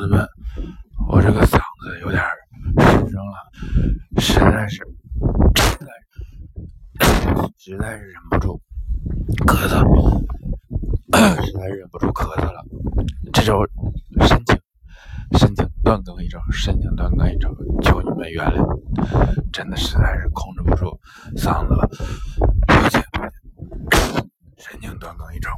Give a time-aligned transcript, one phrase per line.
[0.00, 0.26] 子们，
[1.08, 2.22] 我这个嗓子有点
[2.78, 3.36] 失声了，
[4.18, 4.76] 实在是，
[5.56, 5.86] 实在
[7.58, 8.58] 实在是忍不住
[9.46, 10.24] 咳嗽，
[11.44, 12.64] 实在忍不住咳嗽了。
[13.32, 13.62] 这周
[14.26, 14.58] 申请
[15.38, 18.66] 申请断更一周，申请断更一周，求你们原谅，
[19.52, 20.98] 真的实在是控制不住
[21.36, 21.86] 嗓子了，
[22.66, 23.04] 抱歉，
[24.56, 25.50] 申请断更一周。